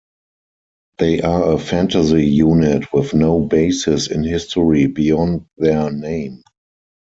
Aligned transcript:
They 0.97 1.21
are 1.21 1.51
a 1.53 1.59
fantasy 1.59 2.25
unit 2.25 2.91
with 2.91 3.13
no 3.13 3.39
basis 3.39 4.07
in 4.09 4.23
history 4.23 4.87
beyond 4.87 5.45
their 5.57 5.91
name. 5.91 6.41